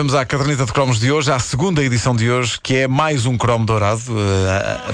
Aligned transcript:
Vamos 0.00 0.14
à 0.14 0.24
caderneta 0.24 0.64
de 0.64 0.72
cromos 0.72 0.98
de 0.98 1.12
hoje, 1.12 1.30
à 1.30 1.38
segunda 1.38 1.84
edição 1.84 2.16
de 2.16 2.30
hoje, 2.30 2.58
que 2.62 2.74
é 2.74 2.88
mais 2.88 3.26
um 3.26 3.36
cromo 3.36 3.66
dourado. 3.66 4.00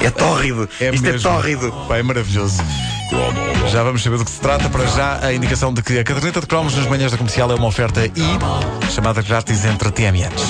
É 0.00 0.10
tórrido. 0.10 0.68
É 0.80 0.92
Isto 0.92 1.04
mesmo. 1.04 1.28
é 1.28 1.32
tórrido. 1.32 1.72
É 1.90 2.02
maravilhoso. 2.02 2.60
Já 3.68 3.84
vamos 3.84 4.02
saber 4.02 4.18
do 4.18 4.24
que 4.24 4.32
se 4.32 4.40
trata. 4.40 4.68
Para 4.68 4.84
já, 4.86 5.24
a 5.24 5.32
indicação 5.32 5.72
de 5.72 5.80
que 5.80 5.96
a 5.96 6.02
caderneta 6.02 6.40
de 6.40 6.48
cromos 6.48 6.74
nas 6.74 6.88
manhãs 6.88 7.12
da 7.12 7.18
comercial 7.18 7.48
é 7.52 7.54
uma 7.54 7.68
oferta 7.68 8.04
e 8.04 8.90
chamada 8.92 9.22
grátis 9.22 9.64
entre 9.64 9.92
TMNs. 9.92 10.42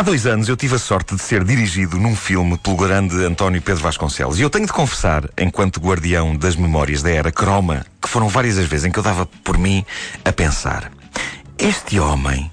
Há 0.00 0.02
dois 0.02 0.24
anos 0.24 0.48
eu 0.48 0.56
tive 0.56 0.76
a 0.76 0.78
sorte 0.78 1.14
de 1.14 1.20
ser 1.20 1.44
dirigido 1.44 1.98
num 1.98 2.16
filme 2.16 2.56
pelo 2.56 2.74
grande 2.74 3.22
António 3.22 3.60
Pedro 3.60 3.82
Vasconcelos. 3.82 4.38
E 4.38 4.42
eu 4.42 4.48
tenho 4.48 4.64
de 4.64 4.72
confessar, 4.72 5.28
enquanto 5.36 5.78
guardião 5.78 6.34
das 6.34 6.56
memórias 6.56 7.02
da 7.02 7.10
era 7.10 7.30
croma, 7.30 7.84
que 8.00 8.08
foram 8.08 8.26
várias 8.26 8.56
as 8.56 8.64
vezes 8.64 8.86
em 8.86 8.90
que 8.90 8.98
eu 8.98 9.02
dava 9.02 9.26
por 9.44 9.58
mim 9.58 9.84
a 10.24 10.32
pensar: 10.32 10.90
este 11.58 12.00
homem. 12.00 12.50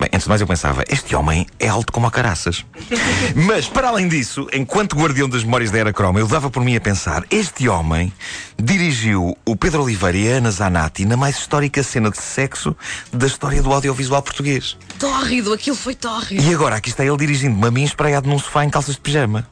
Bem, 0.00 0.08
antes 0.14 0.22
de 0.22 0.28
mais 0.30 0.40
eu 0.40 0.46
pensava, 0.46 0.82
este 0.88 1.14
homem 1.14 1.46
é 1.58 1.68
alto 1.68 1.92
como 1.92 2.06
a 2.06 2.10
caraças. 2.10 2.64
Mas, 3.36 3.68
para 3.68 3.88
além 3.88 4.08
disso, 4.08 4.48
enquanto 4.50 4.96
guardião 4.96 5.28
das 5.28 5.44
memórias 5.44 5.70
da 5.70 5.78
Era 5.78 5.92
Croma, 5.92 6.18
eu 6.18 6.26
dava 6.26 6.48
por 6.48 6.64
mim 6.64 6.74
a 6.74 6.80
pensar, 6.80 7.22
este 7.30 7.68
homem 7.68 8.10
dirigiu 8.58 9.36
o 9.44 9.54
Pedro 9.54 9.82
Oliveira 9.82 10.16
e 10.16 10.32
a 10.32 10.36
Ana 10.38 10.50
Zanatti 10.50 11.04
na 11.04 11.18
mais 11.18 11.36
histórica 11.36 11.82
cena 11.82 12.10
de 12.10 12.16
sexo 12.16 12.74
da 13.12 13.26
história 13.26 13.62
do 13.62 13.70
audiovisual 13.70 14.22
português. 14.22 14.78
Tórrido, 14.98 15.52
aquilo 15.52 15.76
foi 15.76 15.94
tórrido. 15.94 16.42
E 16.42 16.54
agora 16.54 16.76
aqui 16.76 16.88
está 16.88 17.04
ele 17.04 17.18
dirigindo-me 17.18 17.66
a 17.66 17.70
mim 17.70 17.84
espraiado 17.84 18.26
num 18.26 18.38
sofá 18.38 18.64
em 18.64 18.70
calças 18.70 18.94
de 18.94 19.02
pijama. 19.02 19.46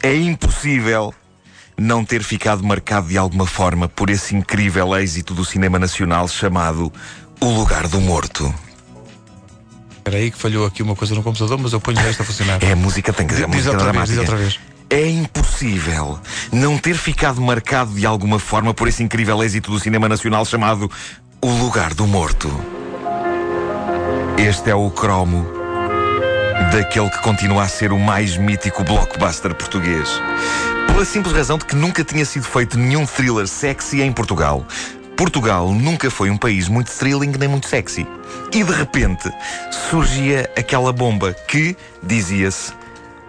É 0.00 0.14
impossível 0.14 1.12
não 1.76 2.04
ter 2.04 2.22
ficado 2.22 2.62
marcado 2.62 3.08
de 3.08 3.18
alguma 3.18 3.44
forma 3.44 3.88
por 3.88 4.08
esse 4.08 4.36
incrível 4.36 4.96
êxito 4.96 5.34
do 5.34 5.44
cinema 5.44 5.80
nacional 5.80 6.28
chamado 6.28 6.92
O 7.40 7.46
Lugar 7.46 7.88
do 7.88 8.00
Morto. 8.00 8.54
Espera 10.04 10.18
aí 10.18 10.30
que 10.30 10.36
falhou 10.36 10.66
aqui 10.66 10.82
uma 10.82 10.94
coisa 10.94 11.14
no 11.14 11.22
computador, 11.22 11.58
mas 11.58 11.72
eu 11.72 11.80
ponho 11.80 11.98
esta 11.98 12.22
a 12.22 12.26
funcionar. 12.26 12.62
É 12.62 12.72
a 12.72 12.76
música, 12.76 13.10
tem 13.10 13.26
que 13.26 13.32
dizer, 13.32 13.44
a 13.44 13.48
Diz 13.48 13.64
música 13.64 13.70
outra 13.72 13.90
vez, 13.90 14.10
dramática. 14.10 14.20
diz 14.20 14.30
outra 14.30 14.36
vez. 14.36 14.60
É 14.90 15.08
impossível 15.08 16.18
não 16.52 16.76
ter 16.76 16.94
ficado 16.94 17.40
marcado 17.40 17.94
de 17.94 18.04
alguma 18.04 18.38
forma 18.38 18.74
por 18.74 18.86
esse 18.86 19.02
incrível 19.02 19.42
êxito 19.42 19.70
do 19.70 19.80
cinema 19.80 20.06
nacional 20.06 20.44
chamado 20.44 20.90
O 21.40 21.48
Lugar 21.48 21.94
do 21.94 22.06
Morto. 22.06 22.52
Este 24.36 24.68
é 24.68 24.74
o 24.74 24.90
cromo 24.90 25.46
daquele 26.70 27.08
que 27.08 27.22
continua 27.22 27.62
a 27.62 27.68
ser 27.68 27.90
o 27.90 27.98
mais 27.98 28.36
mítico 28.36 28.84
blockbuster 28.84 29.54
português. 29.54 30.20
Pela 30.86 31.06
simples 31.06 31.34
razão 31.34 31.56
de 31.56 31.64
que 31.64 31.74
nunca 31.74 32.04
tinha 32.04 32.26
sido 32.26 32.44
feito 32.44 32.78
nenhum 32.78 33.06
thriller 33.06 33.48
sexy 33.48 34.02
em 34.02 34.12
Portugal. 34.12 34.66
Portugal 35.16 35.72
nunca 35.72 36.10
foi 36.10 36.30
um 36.30 36.36
país 36.36 36.68
muito 36.68 36.90
thrilling 36.90 37.32
nem 37.38 37.48
muito 37.48 37.68
sexy. 37.68 38.06
E 38.52 38.62
de 38.62 38.72
repente 38.72 39.30
surgia 39.90 40.50
aquela 40.56 40.92
bomba 40.92 41.32
que, 41.32 41.76
dizia-se, 42.02 42.72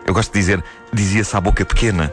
eu 0.06 0.14
gosto 0.14 0.32
de 0.34 0.40
dizer, 0.40 0.64
dizia-se 0.94 1.36
à 1.36 1.42
boca 1.42 1.66
pequena. 1.66 2.12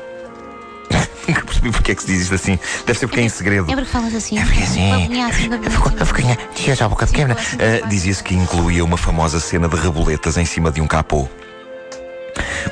Nunca 1.27 1.45
percebi 1.45 1.71
porque 1.71 1.93
é 1.93 1.95
que 1.95 2.03
se 2.03 2.09
diz 2.09 2.23
isto 2.23 2.35
assim. 2.35 2.59
Deve 2.87 2.99
ser 2.99 3.07
porque 3.07 3.21
é 3.21 3.25
em 3.25 3.29
segredo. 3.29 3.71
É 3.71 3.75
porque 3.75 3.91
falas 3.91 4.15
assim. 4.15 4.39
É 4.39 4.45
porque 4.45 4.63
assim. 4.63 4.91
Boquinha 4.91 5.27
assim, 5.27 5.49
Dizia-se 7.89 8.23
que 8.23 8.35
incluía 8.35 8.85
uma 8.85 8.97
famosa 8.97 9.39
cena 9.41 9.69
de 9.69 9.77
reboletas 9.77 10.37
em 10.37 10.45
cima 10.45 10.71
de 10.71 10.81
um 10.81 10.87
capô. 10.87 11.29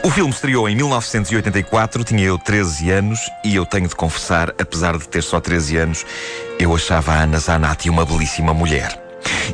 O 0.02 0.10
filme 0.10 0.30
estreou 0.30 0.66
em 0.66 0.74
1984, 0.74 2.04
tinha 2.04 2.24
eu 2.24 2.38
13 2.38 2.90
anos 2.90 3.30
e 3.44 3.54
eu 3.54 3.66
tenho 3.66 3.86
de 3.86 3.94
confessar, 3.94 4.48
apesar 4.58 4.96
de 4.96 5.06
ter 5.06 5.22
só 5.22 5.38
13 5.38 5.76
anos, 5.76 6.06
eu 6.58 6.74
achava 6.74 7.12
a 7.12 7.22
Ana 7.22 7.38
Zanatti 7.38 7.90
uma 7.90 8.06
belíssima 8.06 8.54
mulher. 8.54 8.98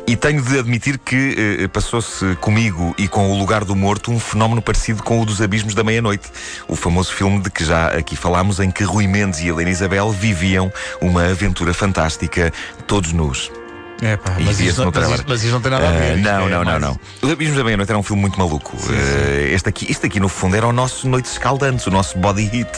E 0.07 0.15
tenho 0.15 0.41
de 0.41 0.57
admitir 0.57 0.97
que 0.99 1.59
eh, 1.59 1.67
passou-se 1.67 2.33
comigo 2.37 2.95
e 2.97 3.09
com 3.09 3.29
O 3.29 3.37
Lugar 3.37 3.65
do 3.65 3.75
Morto 3.75 4.09
um 4.09 4.19
fenómeno 4.19 4.61
parecido 4.61 5.03
com 5.03 5.21
o 5.21 5.25
dos 5.25 5.41
Abismos 5.41 5.75
da 5.75 5.83
Meia-Noite. 5.83 6.31
O 6.65 6.77
famoso 6.77 7.13
filme 7.13 7.41
de 7.41 7.49
que 7.49 7.65
já 7.65 7.87
aqui 7.87 8.15
falámos, 8.15 8.61
em 8.61 8.71
que 8.71 8.85
Rui 8.85 9.05
Mendes 9.05 9.41
e 9.41 9.49
Helena 9.49 9.69
Isabel 9.69 10.09
viviam 10.11 10.71
uma 11.01 11.25
aventura 11.25 11.73
fantástica, 11.73 12.53
todos 12.87 13.11
nus. 13.11 13.51
É 14.01 14.15
pá, 14.15 14.35
mas, 14.39 14.59
no 14.59 14.85
não- 14.85 14.91
mas, 14.93 15.09
isto, 15.11 15.25
mas 15.27 15.43
isto 15.43 15.53
não 15.53 15.61
tem 15.61 15.71
nada 15.71 15.85
a 15.85 15.89
Ah, 15.89 15.93
ver. 15.93 16.17
Isto 16.17 16.23
não, 16.29 16.31
é 16.31 16.49
não, 16.49 16.49
não, 16.49 16.65
mais- 16.65 16.81
não. 16.81 16.99
Os 17.23 17.31
Abismos 17.31 17.57
da 17.57 17.63
Meia-Noite 17.63 17.89
era 17.91 17.97
um 17.99 18.03
filme 18.03 18.21
muito 18.21 18.37
maluco. 18.37 18.77
Ah, 18.89 19.41
este, 19.51 19.69
aqui, 19.69 19.87
este 19.89 20.05
aqui, 20.05 20.19
no 20.19 20.29
fundo, 20.29 20.55
era 20.55 20.67
o 20.67 20.71
nosso 20.73 21.07
Noites 21.07 21.31
Escaldantes, 21.31 21.87
o 21.87 21.91
nosso 21.91 22.17
body 22.17 22.43
hit, 22.45 22.69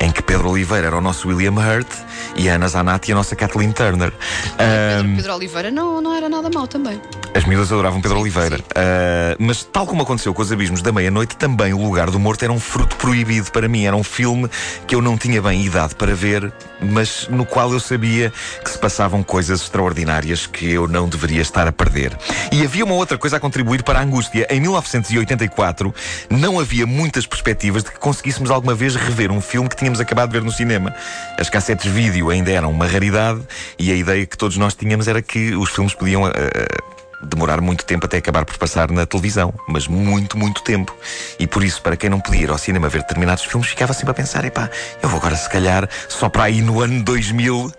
em 0.00 0.10
que 0.12 0.22
Pedro 0.22 0.50
Oliveira 0.50 0.86
era 0.86 0.96
o 0.96 1.00
nosso 1.00 1.26
William 1.28 1.52
Hurt 1.54 1.88
e 2.36 2.48
a 2.48 2.54
Ana 2.54 2.68
Zanatti 2.68 3.10
a 3.10 3.14
nossa 3.16 3.34
Kathleen 3.34 3.72
Turner. 3.72 4.12
Ah, 4.58 4.98
Pedro, 5.02 5.16
Pedro 5.16 5.34
Oliveira 5.34 5.70
não, 5.70 6.00
não 6.00 6.14
era 6.14 6.28
nada 6.28 6.48
mau 6.48 6.66
também. 6.68 7.00
As 7.36 7.44
miúdas 7.44 7.70
adoravam 7.70 8.00
Pedro 8.00 8.18
Oliveira. 8.20 8.58
Ah, 8.74 9.36
mas, 9.38 9.62
tal 9.62 9.86
como 9.86 10.02
aconteceu 10.02 10.32
com 10.32 10.40
os 10.40 10.50
Abismos 10.50 10.80
da 10.80 10.90
Meia-Noite, 10.90 11.36
também 11.36 11.74
O 11.74 11.84
Lugar 11.84 12.10
do 12.10 12.18
Morto 12.18 12.42
era 12.42 12.52
um 12.52 12.58
fruto 12.58 12.96
proibido 12.96 13.52
para 13.52 13.68
mim. 13.68 13.84
Era 13.84 13.94
um 13.94 14.02
filme 14.02 14.48
que 14.86 14.94
eu 14.94 15.02
não 15.02 15.18
tinha 15.18 15.42
bem 15.42 15.62
idade 15.62 15.94
para 15.94 16.14
ver, 16.14 16.50
mas 16.80 17.28
no 17.28 17.44
qual 17.44 17.70
eu 17.72 17.80
sabia 17.80 18.32
que 18.64 18.70
se 18.70 18.78
passavam 18.78 19.22
coisas 19.22 19.60
extraordinárias 19.60 20.46
que 20.46 20.70
eu 20.70 20.88
não 20.88 21.08
deveria 21.08 21.42
estar 21.42 21.68
a 21.68 21.72
perder. 21.72 22.16
E 22.50 22.64
havia 22.64 22.86
uma 22.86 22.94
outra 22.94 23.18
coisa 23.18 23.36
a 23.36 23.40
contribuir 23.40 23.82
para 23.82 23.98
a 23.98 24.02
angústia. 24.02 24.46
Em 24.48 24.58
1984, 24.58 25.94
não 26.30 26.58
havia 26.58 26.86
muitas 26.86 27.26
perspectivas 27.26 27.84
de 27.84 27.90
que 27.90 27.98
conseguíssemos 27.98 28.50
alguma 28.50 28.74
vez 28.74 28.96
rever 28.96 29.30
um 29.30 29.42
filme 29.42 29.68
que 29.68 29.76
tínhamos 29.76 30.00
acabado 30.00 30.30
de 30.30 30.38
ver 30.38 30.44
no 30.44 30.52
cinema. 30.52 30.94
As 31.38 31.50
cassetes 31.50 31.92
vídeo 31.92 32.30
ainda 32.30 32.50
eram 32.50 32.70
uma 32.70 32.86
raridade 32.86 33.42
e 33.78 33.92
a 33.92 33.94
ideia 33.94 34.24
que 34.24 34.38
todos 34.38 34.56
nós 34.56 34.74
tínhamos 34.74 35.06
era 35.06 35.20
que 35.20 35.54
os 35.54 35.68
filmes 35.68 35.92
podiam. 35.92 36.24
ah, 36.24 36.95
demorar 37.22 37.60
muito 37.60 37.84
tempo 37.84 38.06
até 38.06 38.18
acabar 38.18 38.44
por 38.44 38.56
passar 38.58 38.90
na 38.90 39.06
televisão, 39.06 39.52
mas 39.68 39.86
muito, 39.86 40.36
muito 40.36 40.62
tempo. 40.62 40.94
E 41.38 41.46
por 41.46 41.64
isso, 41.64 41.82
para 41.82 41.96
quem 41.96 42.10
não 42.10 42.20
podia 42.20 42.42
ir 42.42 42.50
ao 42.50 42.58
cinema 42.58 42.88
ver 42.88 43.02
determinados 43.02 43.44
filmes, 43.44 43.68
ficava 43.68 43.92
sempre 43.92 44.10
a 44.10 44.14
pensar: 44.14 44.44
epá, 44.44 44.70
eu 45.02 45.08
vou 45.08 45.18
agora, 45.18 45.36
se 45.36 45.48
calhar, 45.48 45.88
só 46.08 46.28
para 46.28 46.44
aí 46.44 46.60
no 46.60 46.80
ano 46.80 47.02
2000 47.02 47.72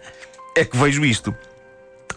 é 0.55 0.65
que 0.65 0.75
vejo 0.75 1.05
isto. 1.05 1.35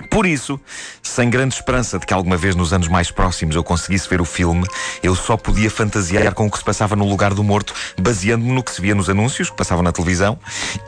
Por 0.09 0.27
isso, 0.27 0.61
sem 1.03 1.29
grande 1.29 1.55
esperança 1.55 1.99
de 1.99 2.07
que 2.07 2.15
alguma 2.15 2.37
vez 2.37 2.55
nos 2.55 2.73
anos 2.73 2.89
mais 2.89 3.11
próximos 3.11 3.57
eu 3.57 3.65
conseguisse 3.65 4.09
ver 4.09 4.21
o 4.21 4.25
filme, 4.25 4.67
eu 5.03 5.15
só 5.15 5.37
podia 5.37 5.71
fantasiar 5.71 6.33
com 6.35 6.47
o 6.47 6.51
que 6.51 6.59
se 6.59 6.65
passava 6.65 6.97
no 6.97 7.09
lugar 7.09 7.35
do 7.35 7.43
morto, 7.43 7.75
baseando-me 8.01 8.53
no 8.53 8.63
que 8.63 8.73
se 8.73 8.81
via 8.81 8.95
nos 8.95 9.09
anúncios 9.09 9.51
que 9.51 9.57
passavam 9.57 9.83
na 9.83 9.93
televisão 9.93 10.39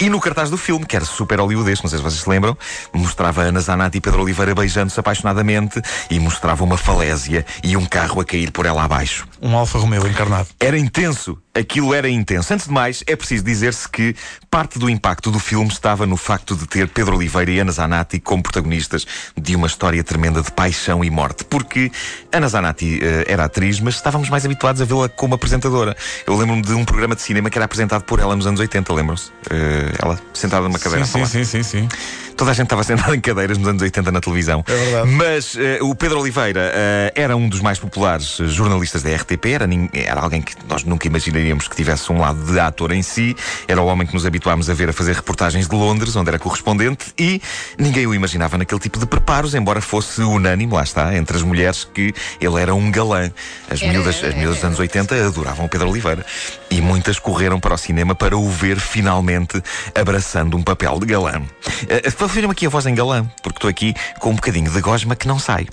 e 0.00 0.08
no 0.08 0.20
cartaz 0.20 0.50
do 0.50 0.56
filme, 0.56 0.86
que 0.86 0.96
era 0.96 1.04
super 1.04 1.40
hollywoodesco, 1.40 1.84
não 1.84 1.90
sei 1.90 1.98
se 1.98 2.04
vocês 2.04 2.22
se 2.22 2.28
lembram, 2.28 2.56
mostrava 2.92 3.42
Ana 3.42 3.60
Zanatti 3.60 3.98
e 3.98 4.00
Pedro 4.00 4.22
Oliveira 4.22 4.54
beijando-se 4.54 4.98
apaixonadamente 4.98 5.80
e 6.10 6.18
mostrava 6.18 6.62
uma 6.64 6.76
falésia 6.76 7.44
e 7.62 7.76
um 7.76 7.84
carro 7.84 8.20
a 8.20 8.24
cair 8.24 8.50
por 8.50 8.66
ela 8.66 8.84
abaixo. 8.84 9.26
Um 9.40 9.56
Alfa 9.56 9.78
Romeo 9.78 10.06
encarnado. 10.06 10.48
Era 10.60 10.78
intenso. 10.78 11.41
Aquilo 11.54 11.92
era 11.92 12.08
intenso. 12.08 12.54
Antes 12.54 12.66
de 12.66 12.72
mais, 12.72 13.04
é 13.06 13.14
preciso 13.14 13.44
dizer-se 13.44 13.86
que 13.86 14.16
parte 14.50 14.78
do 14.78 14.88
impacto 14.88 15.30
do 15.30 15.38
filme 15.38 15.70
estava 15.70 16.06
no 16.06 16.16
facto 16.16 16.56
de 16.56 16.66
ter 16.66 16.88
Pedro 16.88 17.16
Oliveira 17.16 17.50
e 17.50 17.58
Ana 17.58 17.72
Zanatti 17.72 18.18
como 18.18 18.42
protagonistas 18.42 19.06
de 19.36 19.54
uma 19.54 19.66
história 19.66 20.02
tremenda 20.02 20.40
de 20.40 20.50
paixão 20.50 21.04
e 21.04 21.10
morte. 21.10 21.44
Porque 21.44 21.92
Ana 22.32 22.48
Zanatti 22.48 23.00
eh, 23.02 23.26
era 23.28 23.44
atriz, 23.44 23.80
mas 23.80 23.96
estávamos 23.96 24.30
mais 24.30 24.46
habituados 24.46 24.80
a 24.80 24.86
vê-la 24.86 25.10
como 25.10 25.34
apresentadora. 25.34 25.94
Eu 26.26 26.38
lembro-me 26.38 26.62
de 26.62 26.72
um 26.72 26.86
programa 26.86 27.14
de 27.14 27.20
cinema 27.20 27.50
que 27.50 27.58
era 27.58 27.66
apresentado 27.66 28.04
por 28.04 28.18
ela 28.18 28.34
nos 28.34 28.46
anos 28.46 28.58
80, 28.58 28.90
lembram-se? 28.94 29.30
Eh, 29.50 29.92
ela 30.02 30.18
sentada 30.32 30.66
numa 30.66 30.78
cadeira 30.78 31.04
Sim, 31.04 31.26
sim, 31.26 31.44
sim, 31.44 31.62
sim, 31.62 31.62
sim. 31.62 31.88
Toda 32.34 32.50
a 32.50 32.54
gente 32.54 32.64
estava 32.64 32.82
sentada 32.84 33.14
em 33.14 33.20
cadeiras 33.20 33.58
nos 33.58 33.68
anos 33.68 33.82
80 33.82 34.10
na 34.10 34.20
televisão. 34.22 34.64
É 34.66 34.74
verdade. 34.74 35.10
Mas 35.10 35.54
eh, 35.58 35.80
o 35.82 35.94
Pedro 35.94 36.18
Oliveira 36.18 36.72
era 37.14 37.36
um 37.36 37.46
dos 37.46 37.60
mais 37.60 37.78
populares 37.78 38.38
jornalistas 38.46 39.02
da 39.02 39.14
RTP, 39.14 39.46
era, 39.52 39.68
era 39.92 40.20
alguém 40.20 40.40
que 40.40 40.54
nós 40.66 40.82
nunca 40.84 41.06
imaginaríamos 41.42 41.68
que 41.68 41.76
tivesse 41.76 42.10
um 42.12 42.18
lado 42.18 42.40
de 42.44 42.58
ator 42.58 42.92
em 42.92 43.02
si. 43.02 43.36
Era 43.66 43.82
o 43.82 43.86
homem 43.86 44.06
que 44.06 44.14
nos 44.14 44.24
habituámos 44.24 44.70
a 44.70 44.74
ver 44.74 44.88
a 44.88 44.92
fazer 44.92 45.14
reportagens 45.14 45.68
de 45.68 45.74
Londres, 45.74 46.14
onde 46.16 46.28
era 46.28 46.38
correspondente, 46.38 47.12
e 47.18 47.40
ninguém 47.78 48.06
o 48.06 48.14
imaginava 48.14 48.56
naquele 48.56 48.80
tipo 48.80 48.98
de 48.98 49.06
preparos, 49.06 49.54
embora 49.54 49.80
fosse 49.80 50.22
unânime, 50.22 50.72
lá 50.72 50.82
está, 50.82 51.14
entre 51.16 51.36
as 51.36 51.42
mulheres, 51.42 51.84
que 51.92 52.14
ele 52.40 52.60
era 52.60 52.74
um 52.74 52.90
galã. 52.90 53.30
As 53.68 53.82
miúdas, 53.82 54.22
as 54.22 54.34
miúdas 54.34 54.56
dos 54.56 54.64
anos 54.64 54.78
80 54.78 55.26
adoravam 55.26 55.66
o 55.66 55.68
Pedro 55.68 55.90
Oliveira. 55.90 56.24
E 56.70 56.80
muitas 56.80 57.18
correram 57.18 57.58
para 57.58 57.74
o 57.74 57.78
cinema 57.78 58.14
para 58.14 58.36
o 58.36 58.48
ver 58.48 58.78
finalmente 58.78 59.62
abraçando 59.94 60.56
um 60.56 60.62
papel 60.62 60.98
de 61.00 61.06
galã. 61.06 61.40
Uh, 61.40 62.32
Vejam 62.32 62.50
aqui 62.50 62.66
a 62.66 62.68
voz 62.70 62.86
em 62.86 62.94
galã, 62.94 63.26
porque 63.42 63.58
estou 63.58 63.68
aqui 63.68 63.94
com 64.18 64.30
um 64.30 64.34
bocadinho 64.34 64.70
de 64.70 64.80
gosma 64.80 65.14
que 65.14 65.28
não 65.28 65.38
sai. 65.38 65.66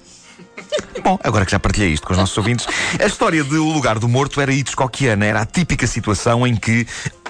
Bom, 1.03 1.17
agora 1.23 1.45
que 1.45 1.51
já 1.51 1.59
partilhei 1.59 1.91
isto 1.91 2.05
com 2.05 2.13
os 2.13 2.19
nossos 2.19 2.37
ouvintes, 2.37 2.67
a 2.99 3.05
história 3.05 3.43
de 3.43 3.55
O 3.57 3.71
Lugar 3.71 3.99
do 3.99 4.07
Morto 4.07 4.41
era 4.41 4.51
Hitchcockiana, 4.51 5.25
era 5.25 5.41
a 5.41 5.45
típica 5.45 5.87
situação 5.87 6.45
em 6.45 6.55
que. 6.55 6.85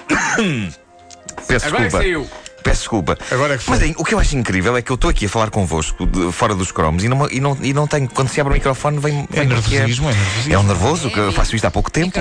Peço 1.46 1.66
Agora 1.66 1.84
é 1.84 1.88
desculpa. 1.88 1.98
saiu. 1.98 2.28
Peço 2.62 2.80
desculpa. 2.80 3.16
Agora 3.30 3.54
é 3.54 3.58
que 3.58 3.64
foi. 3.64 3.74
Mas 3.76 3.86
hein, 3.86 3.94
o 3.98 4.04
que 4.04 4.14
eu 4.14 4.18
acho 4.18 4.36
incrível 4.36 4.76
é 4.76 4.82
que 4.82 4.90
eu 4.90 4.94
estou 4.94 5.10
aqui 5.10 5.26
a 5.26 5.28
falar 5.28 5.50
convosco 5.50 6.06
de- 6.06 6.30
fora 6.32 6.54
dos 6.54 6.70
cromos 6.72 7.02
e 7.04 7.08
não, 7.08 7.28
e, 7.30 7.40
não, 7.40 7.56
e 7.60 7.72
não 7.72 7.86
tenho. 7.86 8.08
Quando 8.08 8.28
se 8.28 8.40
abre 8.40 8.52
o 8.52 8.54
microfone, 8.54 8.98
vem. 8.98 9.26
É 9.32 9.40
vem 9.40 9.48
que 9.48 9.54
nervosismo, 9.74 10.10
é 10.10 10.12
nervosismo. 10.14 10.52
É 10.54 10.58
um 10.58 10.62
nervoso, 10.62 11.10
que 11.10 11.18
eu 11.18 11.32
faço 11.32 11.56
isto 11.56 11.64
há 11.64 11.70
pouco 11.70 11.90
tempo. 11.90 12.12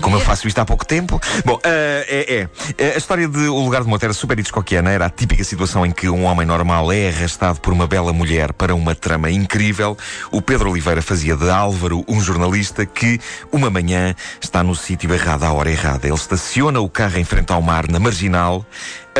Como 0.00 0.16
eu 0.16 0.20
faço 0.20 0.46
isto 0.46 0.58
há 0.58 0.64
pouco 0.64 0.86
tempo. 0.86 1.20
Bom, 1.44 1.58
eh, 1.64 2.06
é, 2.08 2.34
é. 2.34 2.48
Eh, 2.78 2.92
A 2.94 2.98
história 2.98 3.26
de 3.28 3.48
O 3.48 3.58
Lugar 3.60 3.82
de 3.82 3.88
Morto 3.88 4.02
era 4.04 4.12
super 4.12 4.38
hitchcockiana. 4.38 4.90
Era 4.90 5.06
a 5.06 5.10
típica 5.10 5.42
situação 5.44 5.84
em 5.86 5.90
que 5.90 6.08
um 6.08 6.24
homem 6.24 6.46
normal 6.46 6.92
é 6.92 7.08
arrastado 7.08 7.60
por 7.60 7.72
uma 7.72 7.86
bela 7.86 8.12
mulher 8.12 8.52
para 8.52 8.74
uma 8.74 8.94
trama 8.94 9.30
incrível. 9.30 9.96
O 10.30 10.42
Pedro 10.42 10.70
Oliveira 10.70 11.00
fazia 11.02 11.36
de 11.36 11.48
Álvaro 11.50 12.04
um 12.08 12.20
jornalista 12.20 12.84
que, 12.86 13.18
uma 13.50 13.70
manhã, 13.70 14.14
está 14.40 14.62
no 14.62 14.74
sítio 14.74 15.12
errado 15.12 15.44
à 15.44 15.52
hora 15.52 15.70
errada. 15.70 16.06
Ele 16.06 16.14
estaciona 16.16 16.80
o 16.80 16.88
carro 16.88 17.18
em 17.18 17.24
frente 17.24 17.52
ao 17.52 17.62
mar, 17.62 17.88
na 17.88 17.98
marginal, 17.98 18.64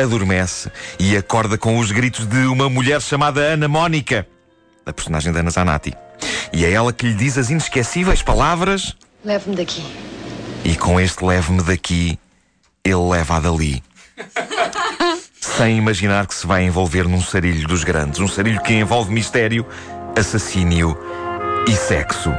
adormece 0.01 0.71
e 0.99 1.15
acorda 1.15 1.57
com 1.57 1.77
os 1.77 1.91
gritos 1.91 2.25
de 2.25 2.45
uma 2.47 2.69
mulher 2.69 3.01
chamada 3.01 3.41
Ana 3.41 3.67
Mónica, 3.67 4.27
a 4.85 4.93
personagem 4.93 5.31
da 5.31 5.39
Ana 5.39 5.51
Zanatti. 5.51 5.93
E 6.51 6.65
é 6.65 6.71
ela 6.71 6.91
que 6.91 7.07
lhe 7.07 7.13
diz 7.13 7.37
as 7.37 7.49
inesquecíveis 7.49 8.21
palavras. 8.21 8.95
Leve-me 9.23 9.55
daqui. 9.55 9.83
E 10.63 10.75
com 10.75 10.99
este 10.99 11.23
leve-me 11.23 11.61
daqui, 11.63 12.19
ele 12.83 13.09
leva-a 13.09 13.39
dali. 13.39 13.83
Sem 15.39 15.77
imaginar 15.77 16.27
que 16.27 16.35
se 16.35 16.45
vai 16.45 16.63
envolver 16.63 17.07
num 17.07 17.21
sarilho 17.21 17.67
dos 17.67 17.83
grandes. 17.83 18.19
Um 18.19 18.27
sarilho 18.27 18.61
que 18.61 18.73
envolve 18.73 19.11
mistério, 19.11 19.65
assassínio 20.17 20.97
e 21.69 21.75
sexo. 21.75 22.33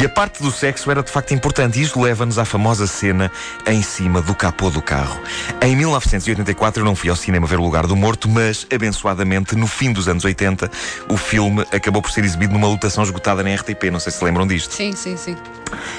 E 0.00 0.06
a 0.06 0.08
parte 0.08 0.40
do 0.40 0.52
sexo 0.52 0.88
era 0.90 1.02
de 1.02 1.10
facto 1.10 1.34
importante. 1.34 1.80
E 1.80 1.82
isto 1.82 2.00
leva-nos 2.00 2.38
à 2.38 2.44
famosa 2.44 2.86
cena 2.86 3.32
em 3.66 3.82
cima 3.82 4.22
do 4.22 4.32
capô 4.32 4.70
do 4.70 4.80
carro. 4.80 5.20
Em 5.60 5.74
1984 5.74 6.80
eu 6.80 6.84
não 6.84 6.94
fui 6.94 7.10
ao 7.10 7.16
cinema 7.16 7.48
ver 7.48 7.58
o 7.58 7.62
Lugar 7.62 7.86
do 7.86 7.96
Morto, 7.96 8.28
mas 8.28 8.64
abençoadamente 8.72 9.56
no 9.56 9.66
fim 9.66 9.92
dos 9.92 10.06
anos 10.06 10.24
80 10.24 10.70
o 11.08 11.16
filme 11.16 11.62
acabou 11.72 12.00
por 12.00 12.12
ser 12.12 12.24
exibido 12.24 12.52
numa 12.52 12.68
lotação 12.68 13.02
esgotada 13.02 13.42
na 13.42 13.52
RTP. 13.56 13.90
Não 13.90 13.98
sei 13.98 14.12
se 14.12 14.18
se 14.18 14.24
lembram 14.24 14.46
disto. 14.46 14.72
Sim, 14.72 14.92
sim, 14.92 15.16
sim. 15.16 15.36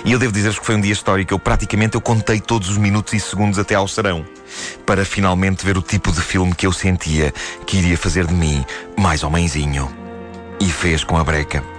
E 0.06 0.14
eu 0.14 0.20
devo 0.20 0.32
dizer-vos 0.32 0.60
que 0.60 0.66
foi 0.66 0.76
um 0.76 0.82
dia 0.82 0.94
histórico. 0.94 1.34
Eu 1.34 1.40
praticamente 1.40 1.96
eu 1.96 2.02
contei 2.02 2.40
todos 2.40 2.70
os 2.70 2.78
minutos 2.78 3.12
e 3.12 3.20
segundos 3.20 3.60
até 3.60 3.76
ao 3.76 3.88
serão. 3.88 4.26
Para 4.86 5.04
finalmente 5.04 5.66
ver 5.66 5.78
o 5.78 5.82
tipo 5.82 6.10
de 6.10 6.22
filme 6.22 6.56
que 6.56 6.66
eu 6.66 6.72
sentia 6.72 7.34
que 7.66 7.80
iria 7.80 7.98
fazer 7.98 8.26
de 8.26 8.34
mim 8.34 8.66
mais 8.98 9.24
homenzinho. 9.24 9.92
E 10.58 10.72
fez 10.72 11.04
com 11.04 11.18
a 11.18 11.24
breca. 11.24 11.77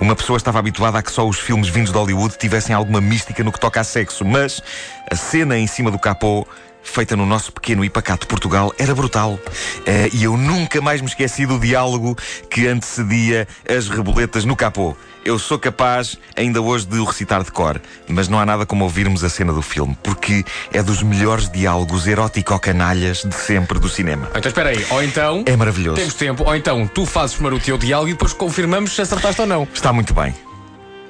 Uma 0.00 0.16
pessoa 0.16 0.36
estava 0.36 0.58
habituada 0.58 0.98
a 0.98 1.02
que 1.02 1.12
só 1.12 1.26
os 1.28 1.38
filmes 1.38 1.68
vindos 1.68 1.92
de 1.92 1.98
Hollywood 1.98 2.36
tivessem 2.38 2.74
alguma 2.74 3.00
mística 3.00 3.44
no 3.44 3.52
que 3.52 3.60
toca 3.60 3.80
a 3.80 3.84
sexo, 3.84 4.24
mas 4.24 4.62
a 5.10 5.16
cena 5.16 5.58
em 5.58 5.66
cima 5.66 5.90
do 5.90 5.98
capô, 5.98 6.46
feita 6.82 7.16
no 7.16 7.26
nosso 7.26 7.52
pequeno 7.52 7.84
e 7.84 7.90
pacato 7.90 8.26
Portugal, 8.26 8.72
era 8.78 8.94
brutal. 8.94 9.38
Eh, 9.86 10.08
e 10.12 10.24
eu 10.24 10.36
nunca 10.36 10.80
mais 10.80 11.00
me 11.00 11.06
esqueci 11.06 11.46
do 11.46 11.58
diálogo 11.58 12.16
que 12.48 12.66
antecedia 12.66 13.46
as 13.68 13.88
reboletas 13.88 14.44
no 14.44 14.56
capô. 14.56 14.96
Eu 15.24 15.38
sou 15.38 15.58
capaz, 15.58 16.16
ainda 16.34 16.62
hoje, 16.62 16.86
de 16.86 16.98
o 16.98 17.04
recitar 17.04 17.44
de 17.44 17.52
cor, 17.52 17.80
mas 18.08 18.26
não 18.26 18.40
há 18.40 18.46
nada 18.46 18.64
como 18.64 18.84
ouvirmos 18.84 19.22
a 19.22 19.28
cena 19.28 19.52
do 19.52 19.60
filme, 19.60 19.96
porque 20.02 20.44
é 20.72 20.82
dos 20.82 21.02
melhores 21.02 21.50
diálogos 21.50 22.06
erótico-canalhas 22.06 23.22
de 23.24 23.34
sempre 23.34 23.78
do 23.78 23.88
cinema. 23.88 24.28
Então 24.34 24.48
espera 24.48 24.70
aí, 24.70 24.86
ou 24.90 25.02
então. 25.02 25.42
É 25.46 25.54
maravilhoso. 25.56 25.96
Temos 25.96 26.14
tempo, 26.14 26.44
ou 26.44 26.56
então 26.56 26.86
tu 26.86 27.04
fazes 27.04 27.34
primeiro 27.34 27.56
o 27.56 27.60
teu 27.60 27.76
diálogo 27.76 28.08
e 28.08 28.12
depois 28.12 28.32
confirmamos 28.32 28.94
se 28.94 29.02
acertaste 29.02 29.42
ou 29.42 29.46
não. 29.46 29.68
Está 29.74 29.92
muito 29.92 30.14
bem. 30.14 30.34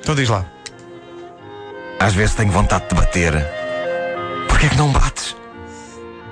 Então 0.01 0.15
diz 0.15 0.29
lá. 0.29 0.45
Às 2.01 2.13
vezes 2.15 2.35
tenho 2.35 2.51
vontade 2.51 2.89
de 2.89 2.95
bater. 2.95 3.33
Porquê 4.49 4.67
é 4.67 4.69
que 4.71 4.77
não 4.77 4.91
bates? 4.91 5.37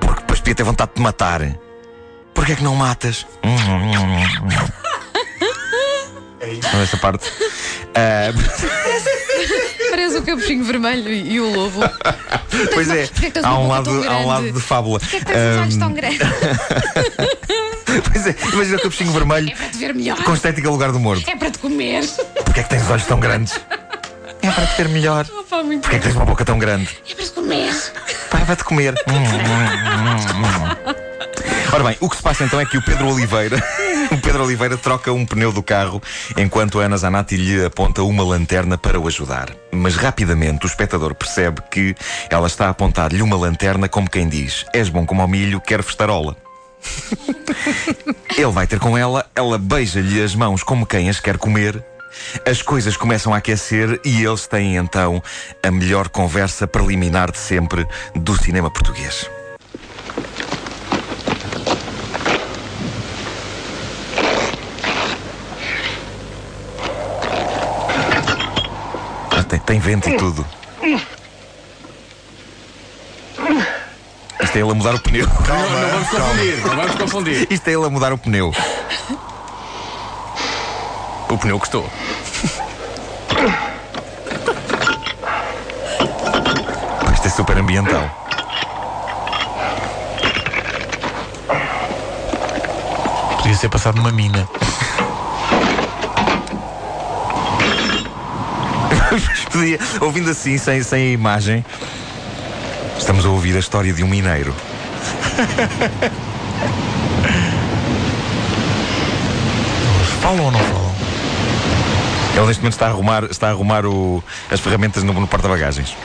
Porque 0.01 0.21
depois 0.21 0.41
podia 0.41 0.55
ter 0.55 0.65
vontade 0.65 0.91
de 0.97 1.01
matar. 1.03 1.43
Porquê 2.35 2.53
é 2.53 2.57
que 2.57 2.65
não 2.65 2.75
matas? 2.75 3.25
É 6.41 6.83
essa 6.83 6.97
parte. 6.97 7.31
Ah, 7.99 8.31
Parece 9.91 10.19
o 10.19 10.23
capuchinho 10.23 10.65
vermelho 10.65 11.11
e, 11.11 11.33
e 11.33 11.41
o 11.41 11.51
lobo. 11.53 11.81
pois 12.75 12.89
é, 12.91 13.07
tens 13.07 13.45
há 13.45 13.59
um, 13.59 13.67
lado, 13.67 13.91
há 14.09 14.19
um 14.19 14.27
lado 14.27 14.53
de 14.53 14.61
fábula. 14.61 15.01
Porquê 15.01 15.19
que 15.19 15.25
tens 15.25 15.55
os 15.55 15.61
olhos 15.61 15.77
tão 15.77 15.93
grandes? 15.93 16.19
Pois 18.13 18.27
é, 18.27 18.37
imagina 18.53 18.77
o 18.77 18.81
capuchinho 18.83 19.13
vermelho 19.13 19.51
É 19.51 19.55
para 19.57 19.69
te 19.71 19.79
ver 19.79 19.95
melhor. 19.95 20.23
com 20.23 20.35
estética 20.35 20.69
lugar 20.71 20.93
do 20.93 21.01
morto. 21.01 21.29
É 21.29 21.35
para 21.35 21.51
te 21.51 21.59
comer. 21.59 22.05
Porquê 22.45 22.61
é 22.61 22.63
que 22.63 22.69
tens 22.69 22.83
os 22.83 22.91
olhos 22.91 23.07
tão 23.07 23.19
grandes? 23.19 23.59
É 24.43 24.51
para 24.51 24.67
te 24.67 24.77
ver 24.77 24.89
melhor. 24.91 25.27
Opa, 25.41 25.63
muito 25.63 25.81
Porquê 25.81 25.97
é 25.97 25.99
que 25.99 26.05
tens 26.05 26.15
uma 26.15 26.27
boca 26.27 26.45
tão 26.45 26.59
grande? 26.59 26.89
É 27.11 27.15
para 27.15 27.25
te 27.25 27.33
comer. 27.33 27.75
Pai, 28.31 28.45
vai-te 28.45 28.63
comer. 28.63 28.95
Ora 31.73 31.85
bem, 31.85 31.97
o 31.99 32.11
que 32.11 32.17
se 32.17 32.23
passa 32.23 32.45
então 32.45 32.61
é 32.61 32.67
que 32.67 32.77
o 32.77 32.83
Pedro 32.83 33.09
Oliveira, 33.09 33.57
o 34.13 34.19
Pedro 34.19 34.45
Oliveira 34.45 34.77
troca 34.77 35.13
um 35.13 35.27
pneu 35.27 35.53
do 35.53 35.63
carro 35.63 36.03
enquanto 36.37 36.81
a 36.81 36.85
Ana 36.85 36.97
Zanatti 36.97 37.37
lhe 37.37 37.65
aponta 37.65 38.03
uma 38.03 38.23
lanterna 38.23 38.79
para 38.79 38.99
o 38.99 39.07
ajudar. 39.07 39.55
Mas 39.71 39.97
rapidamente 39.97 40.65
o 40.65 40.69
espectador 40.69 41.15
percebe 41.15 41.61
que 41.71 41.95
ela 42.31 42.47
está 42.47 42.67
a 42.67 42.71
apontar-lhe 42.71 43.23
uma 43.23 43.37
lanterna 43.37 43.89
como 43.89 44.09
quem 44.09 44.29
diz: 44.29 44.65
És 44.73 44.89
bom 44.89 45.05
como 45.05 45.23
ao 45.23 45.29
milho, 45.29 45.61
quero 45.61 45.83
festarola. 45.83 46.37
Ele 48.37 48.53
vai 48.53 48.67
ter 48.67 48.79
com 48.79 48.97
ela, 48.97 49.27
ela 49.35 49.59
beija-lhe 49.59 50.23
as 50.23 50.35
mãos 50.35 50.63
como 50.63 50.87
quem 50.87 51.09
as 51.09 51.21
quer 51.21 51.37
comer. 51.37 51.85
As 52.49 52.63
coisas 52.63 52.97
começam 52.97 53.35
a 53.35 53.39
aquecer 53.39 54.01
e 54.05 54.25
eles 54.25 54.47
têm 54.47 54.77
então 54.77 55.23
a 55.63 55.71
melhor 55.71 56.09
conversa 56.09 56.67
preliminar 56.67 57.31
de 57.31 57.39
sempre 57.39 57.87
do 58.15 58.35
cinema 58.37 58.71
português. 58.71 59.29
Ah, 69.31 69.58
Tem, 69.69 69.79
vento 69.79 70.09
e 70.09 70.17
tudo. 70.17 70.47
Isto 74.43 74.57
é 74.57 74.61
ele 74.61 74.71
a 74.71 74.75
mudar 74.75 74.95
o 74.95 74.99
pneu. 74.99 75.27
Não, 75.27 75.71
não 75.71 75.91
vamos 75.91 76.09
confundir, 76.09 76.67
não 76.67 76.77
vamos 76.77 76.95
confundir. 76.95 77.47
Isto 77.51 77.69
é 77.69 77.73
ele 77.75 77.85
a 77.85 77.91
mudar 77.91 78.11
o 78.15 78.17
pneu. 78.17 78.51
O 81.29 81.37
pneu 81.37 81.59
custou. 81.59 81.87
Isto 87.13 87.27
é 87.27 87.31
super 87.31 87.59
ambiental. 87.59 88.09
Podia 93.37 93.55
ser 93.55 93.69
passado 93.69 93.97
numa 93.97 94.13
mina. 94.13 94.49
Podia, 99.53 99.79
ouvindo 100.01 100.31
assim, 100.31 100.59
sem, 100.59 100.83
sem 100.83 101.09
a 101.09 101.13
imagem, 101.13 101.65
estamos 102.99 103.25
a 103.25 103.29
ouvir 103.29 103.57
a 103.57 103.61
história 103.61 103.93
de 103.93 104.03
um 104.05 104.09
mineiro. 104.09 104.55
Falam 110.21 110.45
ou 110.45 110.51
não 110.51 110.61
falam? 110.61 110.95
Ele 112.37 112.47
neste 112.47 112.61
momento 112.63 112.75
está 112.75 112.87
a 112.87 112.91
arrumar, 112.91 113.25
está 113.25 113.49
a 113.49 113.51
arrumar 113.51 113.87
o- 113.87 114.23
as 114.51 114.61
ferramentas 114.61 115.03
no, 115.03 115.13
no 115.13 115.27
porta-bagagens. 115.27 115.97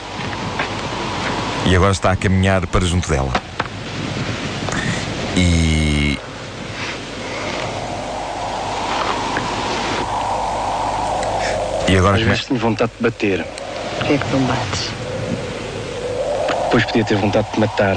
E 1.66 1.74
agora 1.76 1.92
está 1.92 2.10
a 2.12 2.16
caminhar 2.16 2.66
para 2.66 2.84
junto 2.84 3.08
dela. 3.08 3.32
E. 5.36 6.03
E 11.94 11.96
agora 11.96 12.16
Às 12.16 12.22
vezes 12.24 12.46
tenho 12.46 12.58
vontade 12.58 12.90
de 12.96 13.02
bater. 13.04 13.44
Porquê 13.98 14.14
é 14.14 14.18
que 14.18 14.26
não 14.32 14.44
bates? 14.46 14.90
Depois 16.64 16.84
podia 16.86 17.04
ter 17.04 17.16
vontade 17.16 17.52
de 17.52 17.60
matar. 17.60 17.94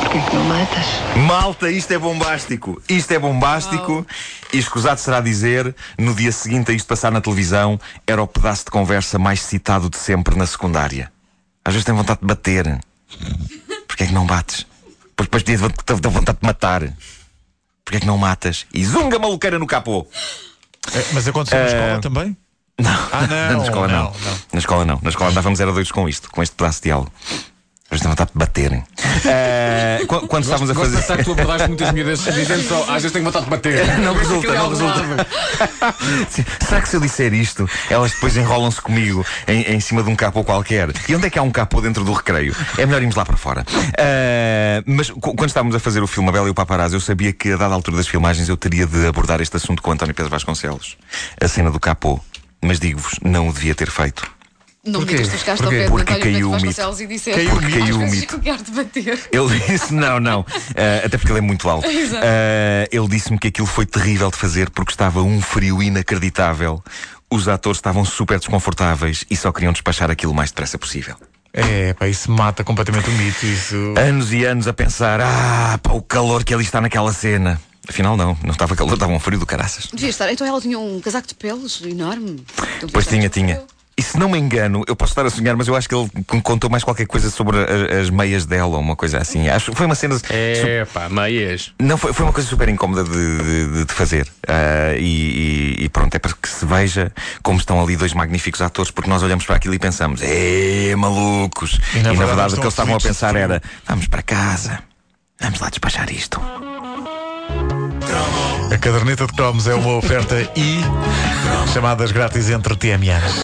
Porquê 0.00 0.18
é 0.18 0.20
que 0.20 0.34
não 0.34 0.44
matas? 0.46 0.86
Malta, 1.28 1.70
isto 1.70 1.92
é 1.92 1.98
bombástico. 1.98 2.82
Isto 2.88 3.12
é 3.12 3.20
bombástico. 3.20 4.04
E 4.52 4.58
escusado 4.58 4.98
será 4.98 5.20
dizer, 5.20 5.72
no 5.96 6.12
dia 6.12 6.32
seguinte 6.32 6.72
a 6.72 6.74
isto 6.74 6.88
passar 6.88 7.12
na 7.12 7.20
televisão, 7.20 7.78
era 8.04 8.20
o 8.20 8.26
pedaço 8.26 8.64
de 8.64 8.72
conversa 8.72 9.16
mais 9.16 9.40
citado 9.40 9.88
de 9.88 9.96
sempre 9.96 10.34
na 10.34 10.44
secundária. 10.44 11.12
Às 11.64 11.74
vezes 11.74 11.84
tem 11.84 11.94
vontade 11.94 12.18
de 12.18 12.26
bater. 12.26 12.80
Porquê 13.86 14.02
é 14.02 14.06
que 14.08 14.12
não 14.12 14.26
bates? 14.26 14.66
Porque 15.14 15.30
depois 15.30 15.44
podia 15.44 15.70
ter 15.86 16.08
vontade 16.10 16.38
de 16.40 16.44
matar. 16.48 16.80
Porquê 17.84 17.98
é 17.98 18.00
que 18.00 18.06
não 18.06 18.18
matas? 18.18 18.66
E 18.74 18.84
zunga 18.84 19.20
maluqueira 19.20 19.56
no 19.56 19.68
capô. 19.68 20.04
É, 20.92 21.04
mas 21.12 21.28
aconteceu 21.28 21.58
na 21.60 21.64
Eh, 21.64 21.68
escola 21.68 22.00
também? 22.00 22.36
Não. 22.82 23.08
Ah, 23.12 23.26
não. 23.52 23.58
na 23.58 23.64
escola 23.64 23.88
não. 23.88 24.02
não. 24.04 24.12
Na 24.52 24.58
escola 24.58 24.84
não. 24.84 24.98
Na 25.02 25.10
escola 25.10 25.30
andávamos 25.30 25.60
era 25.60 25.72
doidos 25.72 25.92
com 25.92 26.08
isto, 26.08 26.30
com 26.30 26.42
este 26.42 26.54
pedaço 26.56 26.82
de 26.82 26.90
algo. 26.90 27.10
Às 27.90 27.96
vezes 28.00 28.02
tem 28.04 28.10
vontade 28.10 28.30
de 28.32 28.38
baterem. 28.38 28.82
Eh, 29.26 30.00
qu- 30.08 30.26
quando 30.26 30.44
estávamos 30.44 30.70
a 30.70 30.72
Gosto 30.72 30.96
de 30.96 31.02
fazer. 31.02 31.18
que 31.18 31.24
tu 31.24 31.32
abordaste 31.32 31.68
muitas 31.68 31.92
miúdas 31.92 32.20
dizendo 32.34 32.62
só, 32.66 32.84
às 32.84 33.02
vezes 33.02 33.12
tenho 33.12 33.22
vontade 33.26 33.44
de 33.44 33.50
bater. 33.50 33.86
Não 34.00 34.14
resulta, 34.14 34.46
é 34.46 34.54
não 34.54 34.62
algo 34.62 34.74
resulta. 34.74 35.26
Será 36.66 36.80
que 36.80 36.88
se 36.88 36.96
eu 36.96 37.00
disser 37.00 37.34
isto, 37.34 37.68
elas 37.90 38.12
depois 38.12 38.34
enrolam-se 38.34 38.80
comigo 38.80 39.26
em, 39.46 39.74
em 39.74 39.78
cima 39.80 40.02
de 40.02 40.08
um 40.08 40.16
capô 40.16 40.42
qualquer? 40.42 40.88
E 41.06 41.14
onde 41.14 41.26
é 41.26 41.30
que 41.30 41.38
há 41.38 41.42
um 41.42 41.50
capô 41.50 41.82
dentro 41.82 42.02
do 42.02 42.14
recreio? 42.14 42.56
É 42.78 42.86
melhor 42.86 43.02
irmos 43.02 43.14
lá 43.14 43.26
para 43.26 43.36
fora. 43.36 43.62
Ah, 43.98 44.82
mas 44.86 45.10
qu- 45.10 45.34
quando 45.34 45.48
estávamos 45.48 45.74
a 45.74 45.78
fazer 45.78 46.02
o 46.02 46.06
filme 46.06 46.30
A 46.30 46.32
Bela 46.32 46.48
e 46.48 46.50
o 46.50 46.54
Paparazzi, 46.54 46.94
eu 46.94 47.00
sabia 47.00 47.30
que 47.32 47.52
a 47.52 47.56
dada 47.58 47.74
altura 47.74 47.98
das 47.98 48.08
filmagens 48.08 48.48
eu 48.48 48.56
teria 48.56 48.86
de 48.86 49.06
abordar 49.06 49.42
este 49.42 49.58
assunto 49.58 49.82
com 49.82 49.92
António 49.92 50.14
Pedro 50.14 50.30
Vasconcelos. 50.30 50.96
A 51.38 51.46
cena 51.46 51.70
do 51.70 51.78
capô. 51.78 52.18
Mas 52.62 52.78
digo-vos, 52.78 53.18
não 53.22 53.48
o 53.48 53.52
devia 53.52 53.74
ter 53.74 53.90
feito. 53.90 54.30
Não 54.84 55.00
me 55.00 55.06
Porquê? 55.06 55.22
digas 55.22 55.28
que 55.28 55.36
tu 55.36 55.40
chegaste 55.40 55.64
ao 55.64 55.70
pé 55.70 55.84
de 55.84 55.90
Porque 55.90 56.12
António 56.12 56.32
caiu 56.32 56.50
o 56.50 56.54
mito. 56.56 57.02
E 57.02 57.06
disseste 57.06 57.30
Caiu 57.30 57.50
o 57.50 57.60
Porque 57.60 57.78
caiu 57.78 57.96
o 57.96 58.10
mito. 58.10 58.40
Ele 59.32 59.60
disse, 59.68 59.94
não, 59.94 60.18
não. 60.18 60.44
Ah, 60.76 61.06
até 61.06 61.18
porque 61.18 61.30
ele 61.30 61.38
é 61.38 61.42
muito 61.42 61.68
alto. 61.68 61.86
Ah, 61.88 62.88
ele 62.90 63.08
disse-me 63.08 63.38
que 63.38 63.48
aquilo 63.48 63.66
foi 63.66 63.86
terrível 63.86 64.30
de 64.30 64.36
fazer 64.36 64.70
porque 64.70 64.90
estava 64.90 65.22
um 65.22 65.40
frio 65.40 65.82
inacreditável. 65.82 66.82
Os 67.30 67.46
atores 67.46 67.78
estavam 67.78 68.04
super 68.04 68.38
desconfortáveis 68.38 69.24
e 69.30 69.36
só 69.36 69.52
queriam 69.52 69.72
despachar 69.72 70.10
aquilo 70.10 70.32
o 70.32 70.34
mais 70.34 70.50
depressa 70.50 70.76
possível. 70.78 71.16
É, 71.52 71.92
pá, 71.92 72.08
isso 72.08 72.30
mata 72.30 72.64
completamente 72.64 73.08
o 73.08 73.12
mito. 73.12 73.46
Isso. 73.46 73.94
Anos 73.96 74.32
e 74.32 74.44
anos 74.44 74.66
a 74.66 74.72
pensar, 74.72 75.20
ah, 75.20 75.78
pá, 75.80 75.92
o 75.92 76.02
calor 76.02 76.42
que 76.42 76.52
ali 76.52 76.64
está 76.64 76.80
naquela 76.80 77.12
cena. 77.12 77.60
Afinal, 77.88 78.16
não, 78.16 78.36
não 78.44 78.50
estava 78.52 78.76
calor, 78.76 78.94
estava 78.94 79.12
um 79.12 79.18
frio 79.18 79.38
do 79.38 79.46
caraças. 79.46 79.88
Devia 79.92 80.10
estar. 80.10 80.32
Então 80.32 80.46
ela 80.46 80.60
tinha 80.60 80.78
um 80.78 81.00
casaco 81.00 81.26
de 81.28 81.34
pelos 81.34 81.80
enorme. 81.82 82.44
Então, 82.76 82.88
Pois 82.92 83.06
tinha, 83.06 83.28
tinha. 83.28 83.60
E 83.94 84.02
se 84.02 84.16
não 84.18 84.30
me 84.30 84.38
engano, 84.38 84.82
eu 84.88 84.96
posso 84.96 85.10
estar 85.12 85.26
a 85.26 85.28
sonhar, 85.30 85.54
mas 85.54 85.68
eu 85.68 85.76
acho 85.76 85.86
que 85.86 85.94
ele 85.94 86.08
me 86.32 86.40
contou 86.40 86.70
mais 86.70 86.82
qualquer 86.82 87.06
coisa 87.06 87.28
sobre 87.28 87.58
a- 87.58 88.00
as 88.00 88.08
meias 88.08 88.46
dela 88.46 88.76
ou 88.76 88.80
uma 88.80 88.96
coisa 88.96 89.18
assim. 89.18 89.48
Acho 89.50 89.70
que 89.70 89.76
foi 89.76 89.84
uma 89.84 89.94
cena. 89.94 90.18
É 90.30 90.86
pá, 90.86 91.10
meias. 91.10 91.72
Não, 91.78 91.98
foi, 91.98 92.12
foi 92.14 92.24
uma 92.24 92.32
coisa 92.32 92.48
super 92.48 92.68
incómoda 92.70 93.04
de, 93.04 93.10
de- 93.10 93.84
de 93.84 93.92
fazer. 93.92 94.26
Ah, 94.48 94.94
e, 94.96 95.76
e- 95.78 95.84
e 95.84 95.88
pronto, 95.90 96.14
é 96.14 96.18
para 96.18 96.32
que 96.32 96.48
se 96.48 96.64
veja 96.64 97.12
como 97.42 97.58
estão 97.58 97.82
ali 97.82 97.94
dois 97.94 98.14
magníficos 98.14 98.62
atores, 98.62 98.90
porque 98.90 99.10
nós 99.10 99.22
olhamos 99.22 99.44
para 99.44 99.56
aquilo 99.56 99.74
e 99.74 99.78
pensamos, 99.78 100.20
é 100.22 100.94
malucos. 100.96 101.78
E, 101.94 101.98
na 101.98 102.00
E, 102.00 102.02
na 102.02 102.10
verdade, 102.12 102.26
verdade, 102.26 102.54
o 102.54 102.56
que 102.56 102.62
eles 102.62 102.72
estavam 102.72 102.94
a 102.96 103.00
pensar 103.00 103.36
era: 103.36 103.62
vamos 103.86 104.06
para 104.06 104.22
casa, 104.22 104.78
vamos 105.38 105.60
lá 105.60 105.68
despachar 105.68 106.10
isto. 106.10 106.40
A 108.70 108.78
caderneta 108.78 109.26
de 109.26 109.32
cromos 109.32 109.66
é 109.66 109.74
uma 109.74 109.96
oferta 109.96 110.36
e 110.56 110.80
chamadas 111.72 112.12
grátis 112.12 112.50
entre 112.50 112.76
TMAs. 112.76 113.32